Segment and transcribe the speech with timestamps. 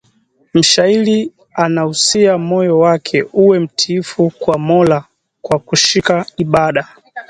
[0.53, 5.05] Mshairi anausia moyo wake uwe mtiifu kwa Mola
[5.41, 6.87] kwa kushika ibada